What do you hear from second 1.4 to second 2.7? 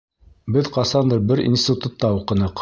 институтта уҡыныҡ.